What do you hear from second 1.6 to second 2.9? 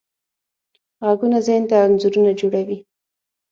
ته انځورونه جوړوي.